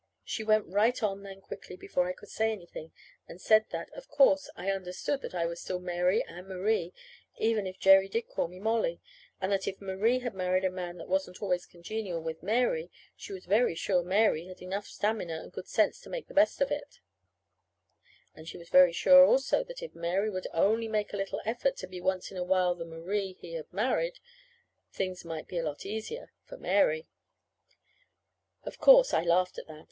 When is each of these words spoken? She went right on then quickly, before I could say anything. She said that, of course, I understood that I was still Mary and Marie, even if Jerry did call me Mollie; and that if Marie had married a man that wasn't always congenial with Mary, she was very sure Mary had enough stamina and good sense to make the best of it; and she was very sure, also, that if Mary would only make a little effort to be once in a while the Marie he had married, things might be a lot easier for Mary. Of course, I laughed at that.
She 0.23 0.43
went 0.43 0.65
right 0.65 1.03
on 1.03 1.21
then 1.21 1.41
quickly, 1.41 1.75
before 1.75 2.07
I 2.07 2.13
could 2.13 2.29
say 2.29 2.51
anything. 2.51 2.91
She 3.29 3.37
said 3.37 3.67
that, 3.69 3.91
of 3.93 4.07
course, 4.09 4.49
I 4.55 4.71
understood 4.71 5.21
that 5.21 5.35
I 5.35 5.45
was 5.45 5.61
still 5.61 5.77
Mary 5.79 6.23
and 6.25 6.47
Marie, 6.47 6.91
even 7.37 7.67
if 7.67 7.77
Jerry 7.77 8.07
did 8.09 8.23
call 8.27 8.47
me 8.47 8.59
Mollie; 8.59 8.99
and 9.39 9.51
that 9.51 9.67
if 9.67 9.79
Marie 9.79 10.17
had 10.17 10.33
married 10.33 10.65
a 10.65 10.71
man 10.71 10.97
that 10.97 11.07
wasn't 11.07 11.39
always 11.39 11.67
congenial 11.67 12.19
with 12.19 12.41
Mary, 12.41 12.89
she 13.15 13.31
was 13.31 13.45
very 13.45 13.75
sure 13.75 14.01
Mary 14.01 14.47
had 14.47 14.59
enough 14.59 14.87
stamina 14.87 15.39
and 15.43 15.53
good 15.53 15.67
sense 15.67 15.99
to 16.01 16.09
make 16.09 16.27
the 16.27 16.33
best 16.33 16.61
of 16.61 16.71
it; 16.71 16.99
and 18.33 18.47
she 18.49 18.57
was 18.57 18.69
very 18.69 18.91
sure, 18.93 19.23
also, 19.27 19.63
that 19.63 19.83
if 19.83 19.93
Mary 19.93 20.31
would 20.31 20.47
only 20.51 20.87
make 20.87 21.13
a 21.13 21.17
little 21.17 21.41
effort 21.45 21.77
to 21.77 21.85
be 21.85 22.01
once 22.01 22.31
in 22.31 22.37
a 22.37 22.43
while 22.43 22.73
the 22.73 22.85
Marie 22.85 23.33
he 23.39 23.53
had 23.53 23.71
married, 23.71 24.17
things 24.91 25.23
might 25.23 25.47
be 25.47 25.59
a 25.59 25.63
lot 25.63 25.85
easier 25.85 26.31
for 26.43 26.57
Mary. 26.57 27.07
Of 28.63 28.79
course, 28.79 29.13
I 29.13 29.21
laughed 29.21 29.59
at 29.59 29.67
that. 29.67 29.79